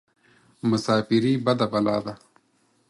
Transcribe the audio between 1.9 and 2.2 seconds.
ده.